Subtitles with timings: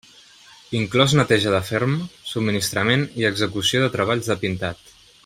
[0.77, 1.93] Inclòs neteja de ferm,
[2.31, 4.87] subministrament i execució de treballs de pintat.